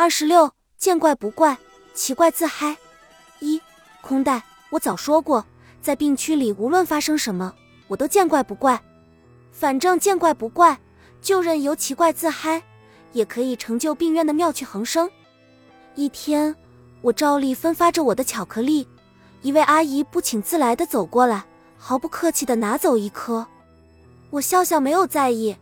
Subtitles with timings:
[0.00, 1.58] 二十六，见怪不怪，
[1.92, 2.74] 奇怪自嗨。
[3.40, 3.60] 一，
[4.00, 5.44] 空袋，我早说过，
[5.82, 7.52] 在病区里无论发生什么，
[7.86, 8.82] 我都见怪不怪。
[9.52, 10.80] 反正见怪不怪，
[11.20, 12.62] 就任由奇怪自嗨，
[13.12, 15.06] 也可以成就病院的妙趣横生。
[15.94, 16.56] 一天，
[17.02, 18.88] 我照例分发着我的巧克力，
[19.42, 21.44] 一位阿姨不请自来的走过来，
[21.76, 23.46] 毫不客气的拿走一颗。
[24.30, 25.54] 我笑笑没有在意，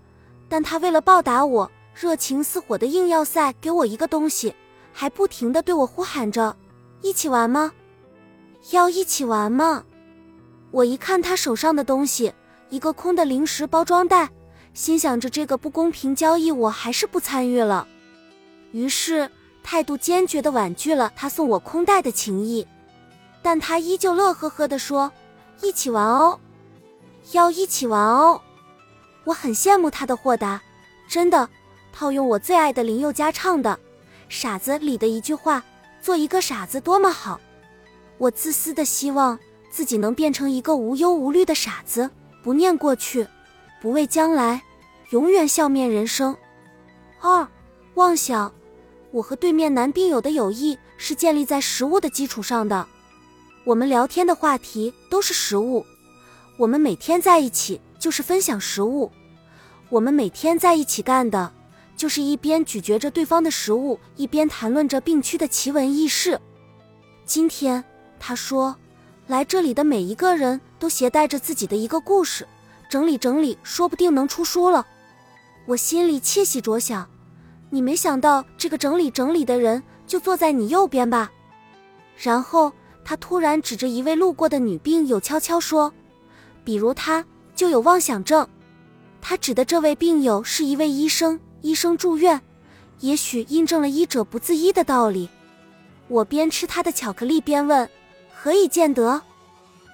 [0.48, 1.68] 但她为了报答我。
[2.00, 4.54] 热情似火的硬要塞给我一个东西，
[4.92, 6.54] 还不停的对我呼喊着
[7.02, 7.72] ：“一起玩吗？
[8.70, 9.82] 要一起玩吗？”
[10.70, 12.32] 我一看他手上的东西，
[12.68, 14.30] 一个空的零食包装袋，
[14.74, 17.88] 心想着这个不公平交易，我还是不参与了。
[18.70, 19.28] 于是
[19.64, 22.64] 态度坚决的婉拒了他送我空袋的情谊，
[23.42, 25.10] 但他依旧乐呵呵的说
[25.62, 26.38] ：“一起玩哦，
[27.32, 28.40] 要一起玩哦。”
[29.26, 30.62] 我很羡慕他的豁达，
[31.08, 31.48] 真的。
[31.98, 33.70] 套用我最爱的林宥嘉唱的
[34.28, 35.64] 《傻子》里的一句话
[36.00, 37.40] ：“做一个傻子多么好。”
[38.18, 39.36] 我自私的希望
[39.68, 42.08] 自己能变成一个无忧无虑的傻子，
[42.40, 43.26] 不念过去，
[43.82, 44.62] 不畏将来，
[45.10, 46.36] 永远笑面人生。
[47.20, 47.44] 二，
[47.94, 48.54] 妄想，
[49.10, 52.86] 我和对面男病友的友谊是建立在食物的基础上的。
[53.64, 55.84] 我们聊天的话题都是食物，
[56.58, 59.10] 我们每天在一起就是分享食物，
[59.88, 61.54] 我们每天在一起干的。
[61.98, 66.40] 就是一边咀嚼着对方的食物，一边谈论着病区的奇闻异事。
[67.24, 67.84] 今天
[68.20, 68.76] 他说，
[69.26, 72.46] 来这里的每一个人都携带着自己的一个故事，
[72.88, 74.86] 整理整理，说不定能出书了。
[75.66, 77.04] 我心里窃喜着想，
[77.68, 81.32] 你没想到这个整理整理的人就坐在你右边吧？
[82.16, 82.72] 然后
[83.04, 85.92] 他突然指着一位路过的女病友悄悄说
[86.62, 87.26] ：“比如他
[87.56, 88.48] 就有妄想症。”
[89.20, 91.40] 他指的这位病友是一位医生。
[91.62, 92.40] 医生住院，
[93.00, 95.28] 也许印证了医者不自医的道理。
[96.08, 97.88] 我边吃他的巧克力边问
[98.34, 99.20] ：“何以见得？”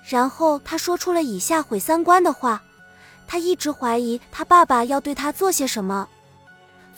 [0.09, 2.63] 然后他说出了以下毁三观的话：
[3.27, 6.09] 他一直怀疑他爸爸要对他做些什么，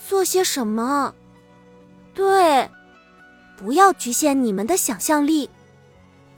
[0.08, 1.14] 做些什么？
[2.14, 2.68] 对，
[3.56, 5.48] 不要局限你们的想象力，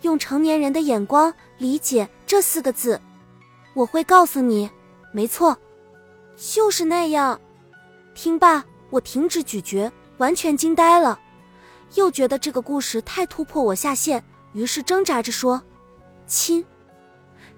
[0.02, 3.00] 用成年人的眼光理解这四个字。
[3.74, 4.70] 我会告诉你，
[5.12, 5.56] 没错，
[6.36, 7.40] 就是那样。
[8.18, 11.16] 听罢，我停止咀嚼，完全惊呆了，
[11.94, 14.20] 又觉得这个故事太突破我下限，
[14.54, 15.62] 于是挣扎着说
[16.26, 16.66] ：“亲，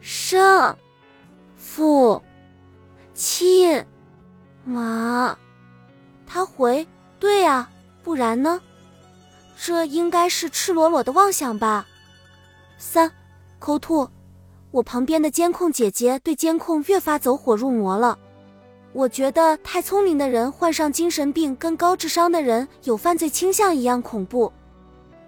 [0.03, 0.77] 生，
[1.57, 2.23] 父，
[3.15, 3.83] 亲，
[4.63, 5.35] 妈。”
[6.29, 6.87] 他回
[7.19, 7.67] ：“对呀，
[8.03, 8.61] 不然呢？
[9.57, 11.87] 这应该是赤裸裸的妄想吧。”
[12.77, 13.11] 三，
[13.59, 14.07] 抠吐，
[14.73, 18.19] 我旁边的监控姐姐对监控越发走火入魔了。
[18.93, 24.53] 我觉得太聪明的人患上精神病，跟高智商的人有犯罪倾向一样恐怖。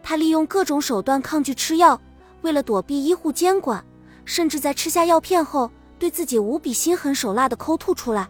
[0.03, 2.01] 他利用各种手段抗拒吃药，
[2.41, 3.85] 为了躲避医护监管，
[4.25, 8.29] 甚至在吃下药片后，对自己无比心狠手辣的抠吐出来。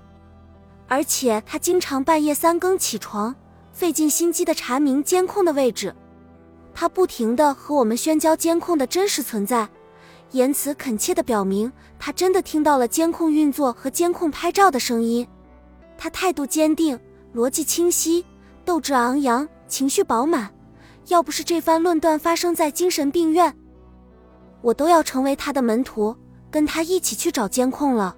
[0.87, 3.35] 而且他经常半夜三更起床，
[3.73, 5.95] 费尽心机的查明监控的位置。
[6.75, 9.67] 他不停的和我们宣教监控的真实存在。
[10.33, 15.27] 言辞恳切地表明，他真的听到了监控运作和监控拍照的声音。
[15.99, 16.99] 他态度坚定，
[17.35, 18.25] 逻辑清晰，
[18.65, 20.51] 斗志昂扬，情绪饱满。
[21.09, 23.55] 要不是这番论断发生在精神病院，
[24.63, 26.17] 我都要成为他的门徒，
[26.51, 28.17] 跟他一起去找监控了。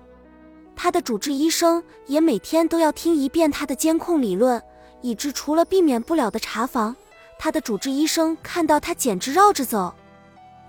[0.77, 4.63] 他的主治医生也每天都要听一遍他的监控理论，
[5.03, 6.95] 以致除了避免不了的查房，
[7.39, 9.93] 他的主治医生看到他简直绕着走。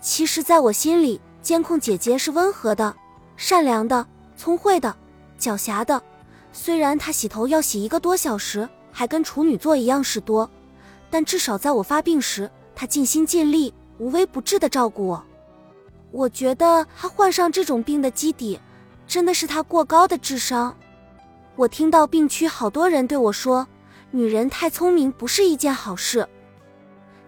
[0.01, 1.21] 其实，在我心里。
[1.45, 2.95] 监控姐姐是温和的、
[3.37, 4.03] 善良的、
[4.35, 4.95] 聪慧的、
[5.39, 6.01] 狡黠的。
[6.51, 10.49] 虽然她洗头要洗一个多小时，还跟处女座一样事多，
[11.11, 15.23] 但至少在我发病时，她尽心尽力、无微不至的照顾我。
[16.09, 18.59] 我觉得她患上这种病的基底，
[19.05, 20.75] 真的是她过高的智商。
[21.55, 23.67] 我听到病区好多人对我说
[24.09, 26.27] ：“女人太聪明不是一件好事。”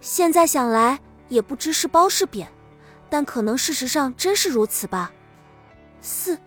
[0.02, 1.00] 现在想来，
[1.30, 2.48] 也不知是褒是贬。
[3.10, 5.12] 但可能事实上真是如此吧。
[6.02, 6.38] 四，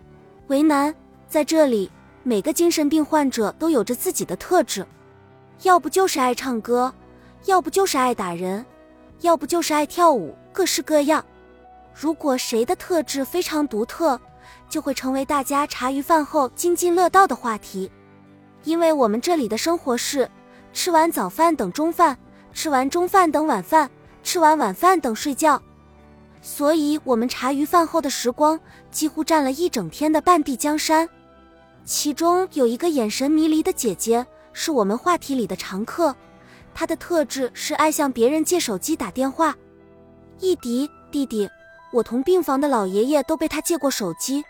[0.49, 0.95] 为难
[1.29, 1.91] 在这里，
[2.23, 4.87] 每个精神病患者都有着自己的特质，
[5.63, 6.93] 要不就是爱唱歌，
[7.47, 8.65] 要不就是爱打人，
[9.21, 11.25] 要不就是爱跳舞，各式各样。
[11.93, 14.19] 如果谁的特质非常独特，
[14.69, 17.91] 就会成为大家茶余饭后津津乐道的话题。
[18.65, 20.31] 因为我们这里的生活是：
[20.73, 22.17] 吃完早饭等中饭，
[22.53, 23.91] 吃完中饭等晚饭，
[24.23, 25.61] 吃完晚饭等睡觉。
[26.43, 28.59] 所以，我们茶余饭后的时光
[28.91, 31.09] 几乎占了一整天的半壁江山。
[31.85, 36.15] 其中有一个眼神迷离的姐姐，是我们话题里的常客。
[36.75, 39.55] 她的特质是爱向别人借手机打电话。
[40.39, 41.49] 一迪弟弟，
[41.93, 44.43] 我同病房的老爷爷都被他借过手机，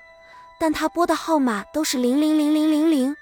[0.60, 3.16] 但他拨的号码都是零零零零零零，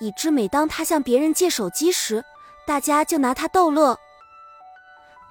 [0.00, 2.24] 以致每当他向别人借手机时，
[2.66, 3.98] 大家就拿他逗乐。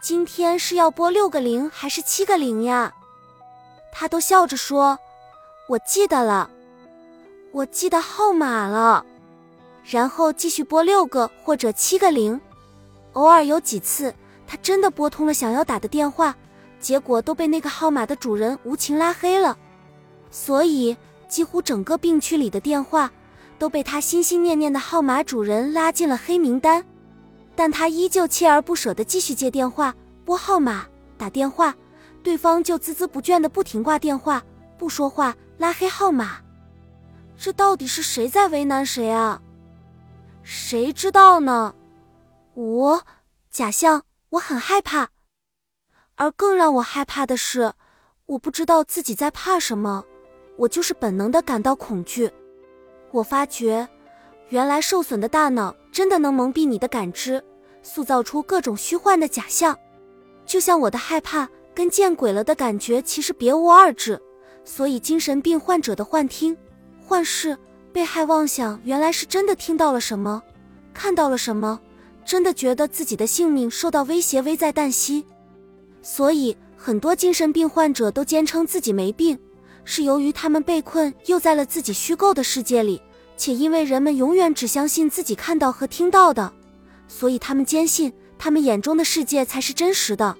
[0.03, 2.93] 今天是要拨六个零还是七个零呀？
[3.89, 4.99] 他都笑着说
[5.69, 6.49] ：“我记得了，
[7.53, 9.05] 我记得号码了。”
[9.89, 12.37] 然后继续拨六个或者七个零。
[13.13, 14.13] 偶尔有几次，
[14.45, 16.35] 他真的拨通了想要打的电话，
[16.81, 19.57] 结果都被那个号码的主人无情拉黑了。
[20.29, 20.97] 所以，
[21.29, 23.09] 几乎整个病区里的电话
[23.57, 26.83] 都被他心心念念的号码主人拉进了黑名单。
[27.55, 29.95] 但他依旧锲而不舍地继续接电话、
[30.25, 30.85] 拨号码、
[31.17, 31.75] 打电话，
[32.23, 34.43] 对方就孜孜不倦地不停挂电话、
[34.77, 36.37] 不说话、拉黑号码。
[37.37, 39.41] 这到底是谁在为难谁啊？
[40.41, 41.75] 谁知道呢？
[42.53, 43.03] 我
[43.49, 45.09] 假象，我很害怕。
[46.15, 47.73] 而更让我害怕的是，
[48.25, 50.05] 我不知道自己在怕什么，
[50.57, 52.31] 我就是本能地感到恐惧。
[53.11, 53.87] 我发觉。
[54.49, 57.41] 原来受损的大脑真的能蒙蔽你的感知，
[57.83, 59.77] 塑造出各种虚幻的假象，
[60.43, 64.19] 就像我的害怕跟见鬼了的感觉其实别无二致。
[64.65, 66.57] 所以精神病患者的幻听、
[67.05, 67.55] 幻视、
[67.91, 70.41] 被害妄想，原来是真的听到了什么，
[70.95, 71.79] 看到了什么，
[72.25, 75.23] 真的觉得自己的性命受到威胁，危在旦夕。
[76.01, 79.37] 所以很多精神病患者都坚称自己没病，
[79.83, 82.99] 是由于他们被困又在了自己虚构的世界里。
[83.43, 86.53] 且因为人们永远只相信自己看到和听到的，
[87.09, 90.37] 所以他们坚信他们眼中的世界才是真实的。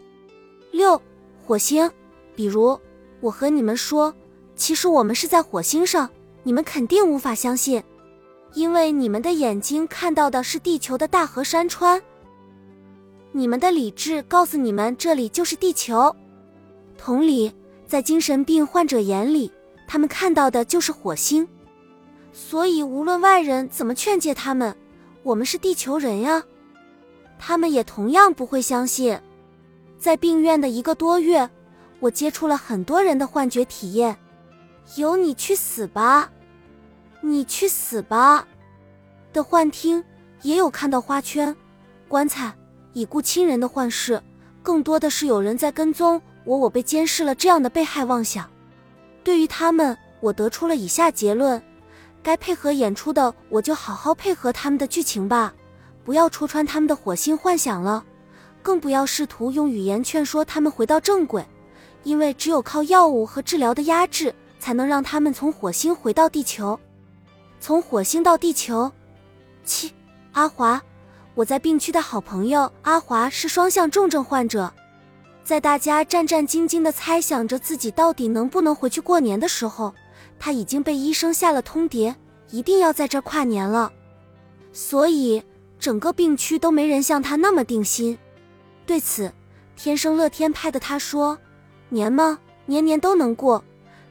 [0.72, 1.02] 六，
[1.46, 1.92] 火星，
[2.34, 2.80] 比如
[3.20, 4.16] 我和你们说，
[4.56, 6.10] 其实我们是在火星上，
[6.44, 7.84] 你们肯定无法相信，
[8.54, 12.02] 因为你们的眼睛看到的是地球的大河山川，
[13.34, 16.16] 你们的理智告诉你们这里就是地球。
[16.98, 17.52] 同理，
[17.86, 19.52] 在精神病患者眼里，
[19.90, 21.46] 他们看到的就是火星。
[22.34, 24.76] 所以，无论外人怎么劝诫他们，
[25.22, 26.44] 我们是地球人呀，
[27.38, 29.20] 他们也同样不会相信。
[30.00, 31.48] 在病院的一个多月，
[32.00, 34.18] 我接触了很多人的幻觉体验，
[34.98, 36.32] 有你去死吧，
[37.22, 38.48] 你去死吧
[39.32, 40.04] 的幻听，
[40.42, 41.56] 也有看到花圈、
[42.08, 42.52] 棺材、
[42.94, 44.22] 已故亲人的幻视，
[44.64, 48.50] 更多的是有人在跟踪我，我被监视了这样的被害妄想。
[49.24, 51.62] 对于他们，我得出了以下结论。
[52.24, 55.54] 该配合演出的，我就好好配合他们的剧情吧，
[56.04, 58.04] 不要戳穿他们的火星幻想了，
[58.62, 61.46] 更不要试图用语言劝说他们回到正轨，
[62.04, 66.80] 因为只有靠药物和治疗的压制，才能让他们从火星回到地球。
[67.60, 68.92] 从火星到地球。
[69.66, 69.94] 七，
[70.32, 70.82] 阿华，
[71.36, 74.74] 我在病区的好朋友阿华是双向重症患者，
[75.44, 79.94] 在大家战战兢兢地猜想着自己到底能不能回去过年的时候。
[80.40, 82.14] 他已经被医生下了通牒，
[82.50, 83.92] 一定要在这跨年了，
[84.72, 85.42] 所以
[85.80, 88.18] 整个病区都没人像他那么定心。
[88.86, 89.32] 对此，
[89.76, 91.38] 天生乐天派的他说
[91.90, 92.40] ：“年吗？
[92.66, 93.64] 年年都能过，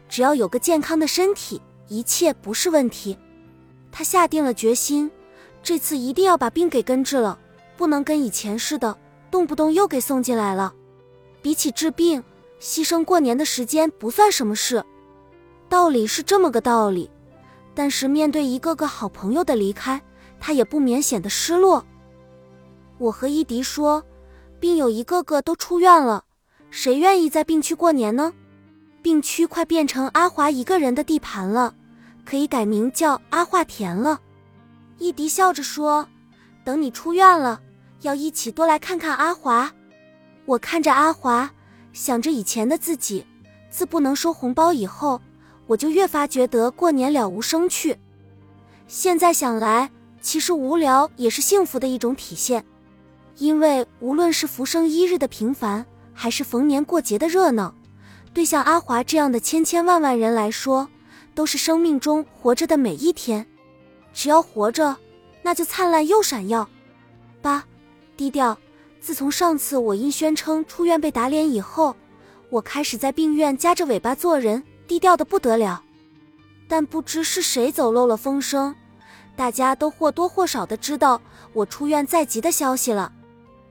[0.09, 3.17] 只要有个健康的身体，一切不是问题。”
[3.93, 5.11] 他下定了决心，
[5.63, 7.39] 这次一定要把病给根治了，
[7.77, 8.97] 不能跟以前似的，
[9.31, 10.75] 动不动又给送进来了。
[11.43, 12.25] 比起治病，
[12.61, 14.83] 牺牲过年的时间不算什么事。
[15.73, 17.09] 道理是这么个道理，
[17.75, 19.99] 但是面对一个个好朋友的离开，
[20.39, 21.83] 他也不免显得失落。
[22.99, 24.05] 我和伊迪说，
[24.61, 26.25] 病友一个个都出院了，
[26.69, 28.35] 谁愿意在病区过年呢？
[29.01, 31.75] 病区快变成阿华一个人的地盘了，
[32.27, 34.21] 可以改名叫阿华田了。
[34.99, 36.07] 伊迪笑着说
[36.65, 37.63] ：“等你出院了，
[38.03, 39.73] 要一起多来看看阿华。”
[40.45, 41.51] 我看着阿华，
[41.95, 43.25] 想着以前的自己，
[43.71, 45.19] 自不能收红包以后。
[45.67, 47.97] 我就越发觉得过年了无生趣。
[48.87, 49.91] 现在想来，
[50.21, 52.65] 其实无聊也是幸福的一种体现，
[53.39, 57.75] 因为无论是浮生一日的平凡，还是逢年过节的热闹，
[58.35, 60.89] 对像阿华这样的千千万万人来说，
[61.35, 63.47] 都是生命中活着的每一天。
[64.13, 64.97] 只要活着，
[65.43, 66.69] 那就灿烂又闪耀。
[67.41, 67.65] 八，
[68.17, 68.57] 低调。
[69.01, 71.97] 自从上次我因宣称出院被打脸以后，
[72.51, 74.63] 我开始在病院夹着尾巴做人。
[74.93, 75.83] 低调的不得了，
[76.69, 78.75] 但不知是谁走漏了风声，
[79.35, 81.19] 大家都或多或少的知道
[81.55, 83.11] 我出院在即的消息了。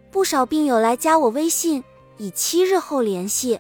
[0.09, 1.83] 不少病友来加我微信，
[2.17, 3.59] 以七日后联系。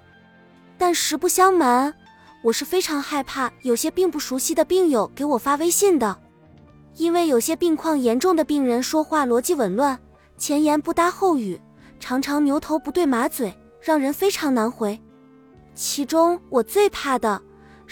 [0.75, 1.93] 但实不相瞒，
[2.41, 6.17] 我是非常害怕有些并不熟悉的病友给我发微信的，
[6.95, 9.99] 因为有些病况严重的病人说话逻辑紊乱，
[10.35, 11.61] 前言不搭后语，
[11.99, 14.99] 常常牛头不对马嘴，让人非常难回。
[15.75, 17.39] 其中我最怕的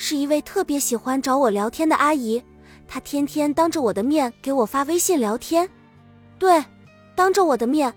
[0.01, 2.41] 是一位特别喜欢找我聊天的阿姨，
[2.87, 5.69] 她天天当着我的面给我发微信聊天。
[6.39, 6.63] 对，
[7.15, 7.93] 当着我的面，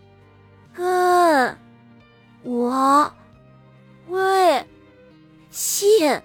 [0.74, 1.56] 嗯，
[2.42, 3.14] 我
[4.08, 4.66] 微
[5.52, 6.20] 信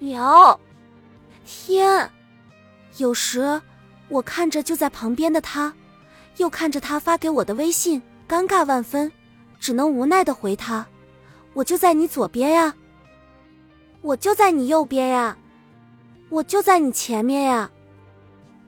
[0.00, 0.58] 聊
[1.46, 2.10] 天。
[2.96, 3.62] 有时
[4.08, 5.72] 我看着就在旁边的他，
[6.38, 9.12] 又看着他发给我的微信，尴尬万分，
[9.60, 10.84] 只能无奈的回他
[11.54, 12.74] ：“我就在你左边呀，
[14.02, 15.36] 我就在你右边呀，
[16.28, 17.70] 我就在你前面呀。”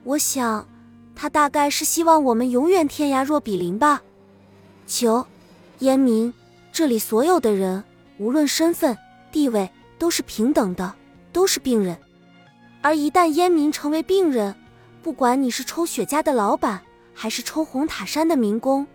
[0.03, 0.67] 我想。
[1.13, 4.01] 他大概是希望我们永远天涯若比邻吧。
[4.87, 5.23] 九，
[5.79, 6.33] 烟民，
[6.71, 7.83] 这里所有的人，
[8.17, 8.97] 无论身份
[9.31, 9.69] 地位，
[9.99, 10.95] 都是平等的，
[11.31, 11.95] 都是病人。
[12.81, 14.55] 而一旦烟民成为病人，
[15.03, 16.81] 不管你是抽雪茄的老板，
[17.13, 18.87] 还是抽红塔山的民工，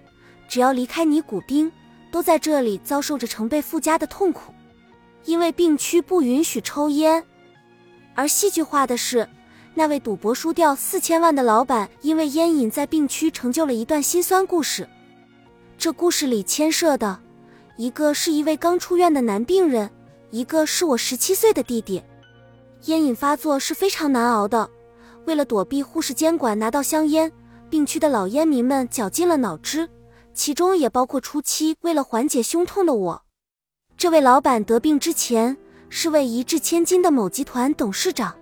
[0.49, 1.71] 只要离开尼古丁，
[2.11, 4.53] 都在这里遭受着成倍附加的痛苦，
[5.27, 7.23] 因为病区不允许抽烟。
[8.15, 9.29] 而戏剧化的是。
[9.79, 14.89] 那位赌博输掉四千万的老板，因为烟瘾在病区成就了一段心酸故事。
[15.77, 17.21] 这故事里牵涉的，
[17.77, 19.91] 一个是一位刚出院的男病人，
[20.31, 22.03] 一个是我十七岁的弟弟。
[22.87, 24.71] 烟瘾发作是非常难熬的，
[25.27, 27.31] 为了躲避护士监管拿到香烟，
[27.69, 29.87] 病区的老烟民们绞尽了脑汁，
[30.33, 33.23] 其中也包括初期为了缓解胸痛的我。
[33.99, 35.57] 这位老板得病之前
[35.89, 38.37] 是位一掷千金的某集团董事长。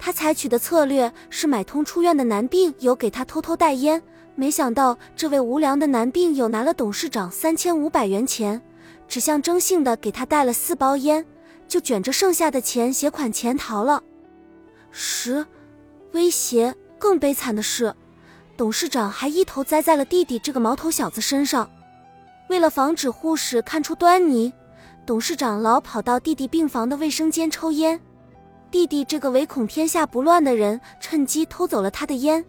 [0.00, 4.02] 他采取的策略是买通出院的男病友给他偷偷带烟，
[4.34, 8.60] 没想到这位无良的男病友拿了董事长三千五百元钱，
[9.06, 11.24] 只象征性的给他带了四包烟，
[11.68, 14.02] 就卷着剩下的钱携款潜逃了。
[14.90, 15.46] 十，
[16.12, 17.94] 威胁更悲惨的是，
[18.56, 21.70] 董事长还一头栽在了弟弟这个毛头小子身上。
[22.48, 24.52] 为了防止护士看出端倪，
[25.06, 28.00] 董事长老跑到弟弟病房的卫生间抽烟。
[28.70, 32.42] 弟弟这个唯恐天下不乱的人，趁机偷走了他的烟，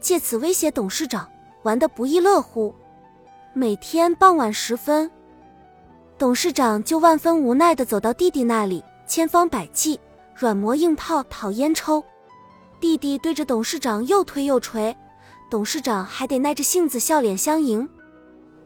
[0.00, 1.28] 借此威胁董事长，
[1.62, 2.74] 玩得不亦乐乎。
[3.54, 5.08] 每天傍晚时分，
[6.18, 9.98] 董事长就万分无奈地走到弟弟那里，千方百计、
[10.34, 12.04] 软磨硬泡讨烟抽。
[12.80, 14.96] 弟弟对着董事长又推又捶，
[15.48, 17.88] 董事长还得耐着性子笑脸相迎。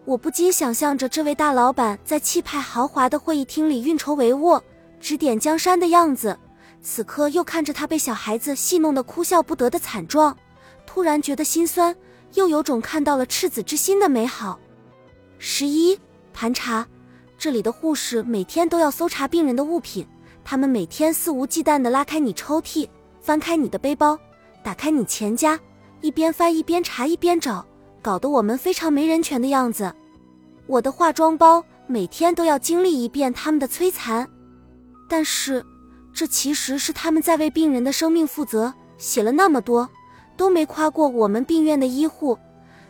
[0.07, 4.61] 我不禁想象着这位大老板在气派豪华的会议厅里运筹帷幄、
[5.01, 6.39] 指点江山的样子。
[6.83, 10.37] 此刻又看着他被小孩子戏弄得哭笑不得的惨状，
[10.85, 11.97] 突然觉得心酸，
[12.35, 14.61] 又有种看到了赤子之心的美好。
[15.39, 15.99] 十一
[16.35, 16.87] 盘查，
[17.39, 20.07] 这里的护士每天都要搜查病人的物品，
[20.45, 22.87] 他们每天肆无忌惮地拉开你抽屉，
[23.23, 24.19] 翻开你的背包，
[24.63, 25.59] 打开你钱夹，
[26.03, 27.65] 一边翻一边查一边找，
[28.05, 29.91] 搞得我们非常没人权的样子。
[30.67, 34.29] 我的化妆包每天都要经历一遍他们的摧残，
[35.09, 35.65] 但是。
[36.17, 39.89] 这其实是他们在为病人的生命负责，写了那么多，
[40.37, 42.39] 都没夸过我们病院的医护。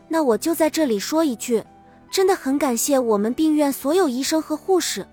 [0.08, 1.64] 那我就在这里说一句，
[2.10, 5.06] 真的很感谢我们病院所有医生和护士，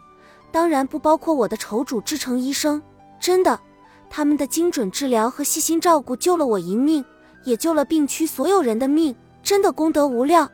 [0.52, 2.82] 当然不包括我的筹主志成医生。
[3.18, 3.58] 真的，
[4.10, 7.06] 他们的精准治疗和细心照顾救了我一命，
[7.46, 10.50] 也救了病区所有人的命，真的功德无量。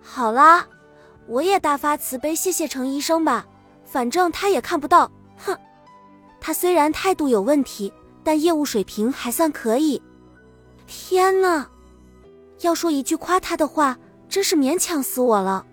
[0.00, 0.66] 好啦，
[1.26, 3.46] 我也大发慈悲，谢谢程医生吧，
[3.84, 5.56] 反正他也看不到，哼。
[6.40, 10.00] 他虽然态度有问题，但业务水平还算可以。
[10.86, 11.66] 天呐，
[12.60, 13.98] 要说一句夸他的话，
[14.28, 15.66] 真是勉强死我了。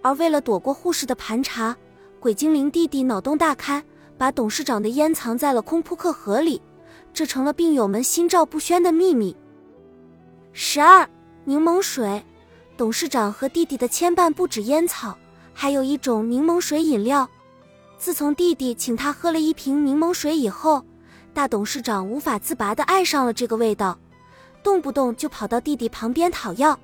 [0.00, 1.76] 而为了躲过护士的盘查，
[2.18, 3.84] 鬼精灵弟弟脑洞大开，
[4.18, 6.60] 把董事长的烟藏在了空扑克盒里，
[7.12, 9.36] 这成了病友们心照不宣的秘密。
[10.52, 11.08] 十二
[11.44, 12.24] 柠檬水，
[12.76, 15.18] 董事长和弟弟的牵绊不止烟草，
[15.52, 17.28] 还有一种柠檬水饮料。
[17.98, 20.84] 自从弟弟请他喝了一瓶柠檬水以后，
[21.34, 23.98] 大董事长无法自拔地爱上了这个味道，
[24.62, 26.78] 动不动就跑到弟弟旁边讨要。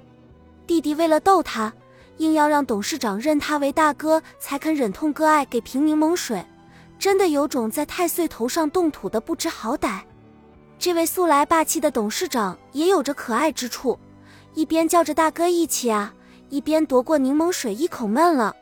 [0.67, 1.73] 弟弟为了逗他，
[2.17, 6.45] 硬要让董事长认他为大哥，才肯忍痛割爱给瓶柠檬水，
[6.99, 10.01] 真的有种在太岁头上动土的不知好歹。
[10.81, 13.99] 这位素来霸气的董事长也有着可爱之处，
[14.59, 16.13] 一边叫着大哥一起啊，
[16.49, 18.57] 一边夺过柠檬水一口闷了。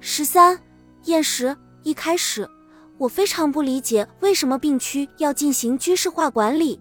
[0.00, 0.60] 十三
[1.04, 1.56] 厌食。
[1.84, 2.50] 一开始，
[2.98, 6.80] 我非常不理解为什么病区要进行军事化管理。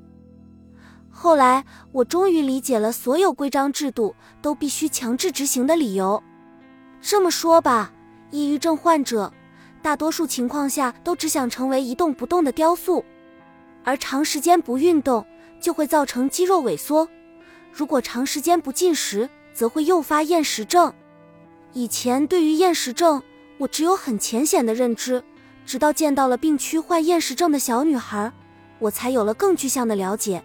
[1.12, 6.24] 后来，我终于理解了所有规章制度都必须强制执行的理由。
[7.02, 7.94] 这么说吧，
[8.32, 9.32] 抑郁症患者
[9.84, 13.06] 大多数情况下都只想成为一动不动的雕塑，
[13.84, 15.24] 而长时间不运动
[15.62, 17.08] 就会造成肌肉萎缩。
[17.75, 20.94] 如果长时间不进食，则会诱发厌食症。
[21.74, 23.22] 以前对于厌食症，
[23.58, 25.24] 我只有很浅显的认知，
[25.65, 28.32] 直到见到了病区患厌食症的小女孩，
[28.77, 30.44] 我才有了更具象的了解。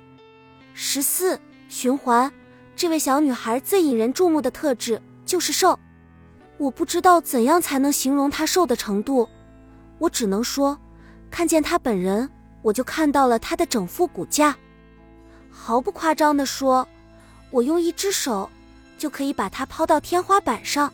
[0.73, 2.33] 十四循环，
[2.75, 5.79] 这位小女孩最引人注目的特质就是瘦。
[6.57, 9.29] 我不知道怎样才能形容她瘦的程度，
[9.99, 10.79] 我只能说，
[11.31, 12.31] 看见她本人，
[12.63, 14.57] 我就看到了她的整副骨架。
[15.51, 16.89] 毫不夸张地说，
[17.51, 18.51] 我用一只手
[18.99, 20.93] 就可以把它抛到天花板上。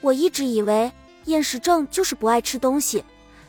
[0.00, 0.92] 我一直以为
[1.24, 3.04] 厌食症就是不爱吃东西，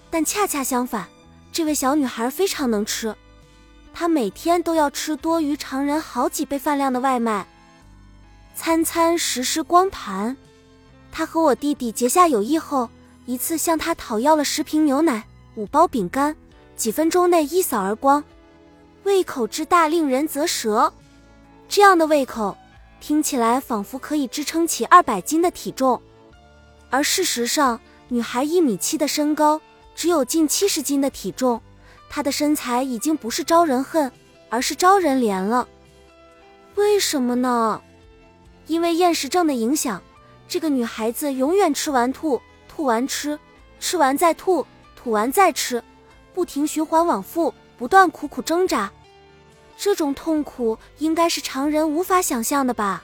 [0.10, 1.08] 但恰恰相反，
[1.52, 3.16] 这位小女孩非常能吃。
[3.94, 7.48] 她每天都要吃多于常人好几倍饭量的外卖，
[8.56, 10.36] 餐餐实施光盘。
[11.12, 12.90] 她和我弟弟结下友谊后，
[13.26, 15.24] 一次向他讨要了十瓶牛奶、
[15.56, 16.36] 五包饼干，
[16.76, 18.24] 几分钟内一扫而光。
[19.04, 20.94] 胃口之大，令人啧舌。
[21.70, 22.58] 这样的胃口，
[23.00, 26.02] 听起来仿佛可以支撑起二百斤的体重。
[26.90, 29.62] 而事实上，女孩一米七的身高，
[29.94, 31.62] 只有近七十斤的体重，
[32.10, 34.12] 她的身材已经不是招人恨，
[34.50, 35.68] 而是招人怜了。
[36.74, 37.80] 为什么呢？
[38.66, 40.02] 因为厌食症的影响，
[40.48, 43.38] 这个女孩子永远吃完吐，吐完吃，
[43.80, 45.84] 吃完再吐，吐完再吃，
[46.34, 48.92] 不停循环往复，不断苦苦挣扎。
[49.82, 53.02] 这种痛苦应该是常人无法想象的吧？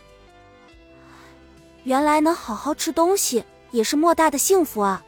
[1.86, 3.44] 原来能好好吃东西。
[3.72, 5.04] 也是莫大的幸福啊！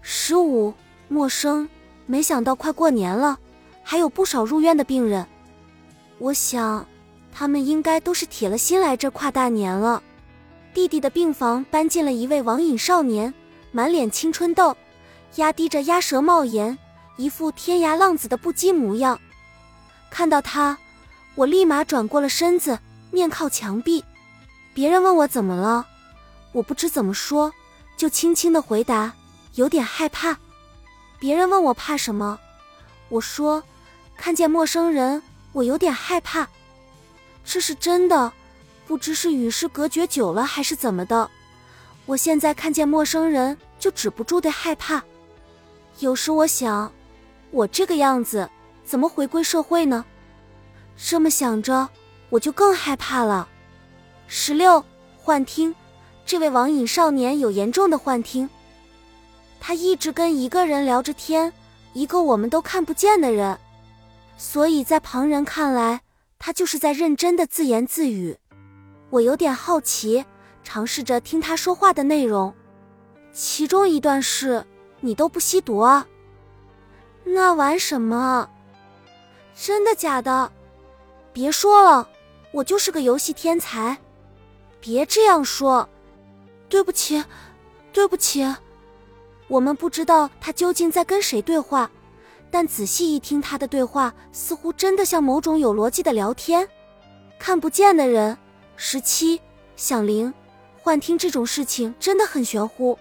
[0.00, 0.74] 十五，
[1.06, 1.68] 陌生。
[2.06, 3.38] 没想到快过年了，
[3.84, 5.24] 还有不少入院的病人。
[6.18, 6.84] 我想，
[7.32, 10.02] 他们应该都是铁了心来这跨大年了。
[10.74, 13.32] 弟弟的病房搬进了一位网瘾少年，
[13.70, 14.76] 满脸青春痘，
[15.36, 16.76] 压低着鸭舌帽檐，
[17.16, 19.20] 一副天涯浪子的不羁模样。
[20.16, 20.78] 看到他，
[21.34, 22.78] 我立马转过了身子，
[23.10, 24.02] 面靠墙壁。
[24.72, 25.86] 别人问我怎么了，
[26.52, 27.52] 我不知怎么说。
[27.98, 29.12] 就轻轻的回答，
[29.56, 30.38] 有点害怕。
[31.18, 32.38] 别人问我怕什么，
[33.10, 33.62] 我说
[34.16, 36.48] 看见陌生人，我有点害怕。
[37.44, 38.32] 这是真的，
[38.86, 41.30] 不知是与世隔绝久了还是怎么的。
[42.06, 45.04] 我现在看见陌生人就止不住的害怕。
[45.98, 46.90] 有时我想，
[47.50, 48.48] 我这个样子
[48.86, 50.04] 怎么回归社会呢？
[50.96, 51.88] 这么想着，
[52.30, 53.46] 我就更害怕了。
[54.28, 54.82] 十六
[55.18, 55.74] 幻听。
[56.24, 58.50] 这位网瘾少年有严重的幻听，
[59.60, 61.52] 他一直跟一个人聊着天，
[61.92, 63.56] 一个我们都看不见的人，
[64.36, 66.00] 所以在旁人看来，
[66.36, 68.36] 他就是在认真的自言自语。
[69.10, 70.24] 我有点好奇，
[70.64, 72.52] 尝试着听他说话的内容，
[73.32, 74.66] 其中一段是
[74.98, 76.08] ：“你都不吸毒啊？
[77.22, 78.50] 那玩什么？
[79.56, 80.52] 真的假的？
[81.32, 82.08] 别说了，
[82.52, 83.96] 我就是个游戏天才。
[84.80, 85.88] 别这样说。”
[86.68, 87.24] 对不起，
[87.92, 88.44] 对不起，
[89.46, 91.88] 我们不知道他究竟在跟谁对话，
[92.50, 96.68] 但仔细一听他的对话，似乎真的像某种有逻辑的聊天。
[97.38, 98.36] 看不见的人，
[98.74, 99.40] 十七
[99.76, 100.34] 响铃，
[100.82, 102.98] 幻听这种事情真的很玄乎。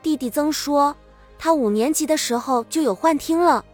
[0.00, 0.94] 弟弟曾说，
[1.36, 3.64] 他五年级的时候就有幻听了，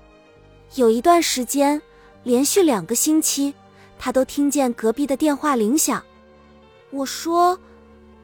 [0.77, 1.83] 有一段时间，
[2.29, 3.55] 连续两个星期，
[3.99, 6.05] 他都听见隔壁的电话铃响。
[6.91, 7.59] 我说。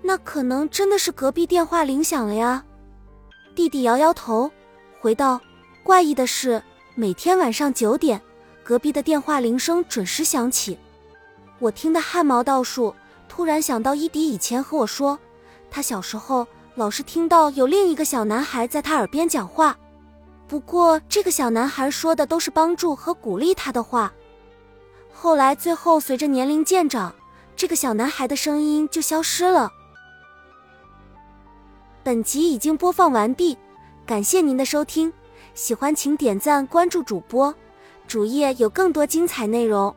[0.07, 2.63] 那可能真的是隔壁电话铃响了呀。
[3.55, 4.51] 弟弟摇摇头，
[5.01, 5.41] 回道
[5.83, 6.63] ：“怪异的是，
[6.95, 8.21] 每天晚上九点，
[8.63, 10.79] 隔壁的电话铃声准时响起。
[11.59, 12.95] 我听得汗毛倒竖，
[13.31, 15.19] 突然想到伊迪以前和我说，
[15.71, 19.75] 他小时候老是听到有另一个小男孩在他耳边讲话，
[20.47, 24.13] 不过这个小男孩说的都是帮助和鼓励他的话。
[25.13, 27.15] 后来最后随着年龄渐长，
[27.57, 29.71] 这个小男孩的声音就消失了。”
[32.05, 33.57] 本集已经播放完毕，
[34.05, 35.11] 感谢您的收听，
[35.55, 37.55] 喜欢请点赞关注主播，
[38.07, 39.95] 主页有更多精彩内容。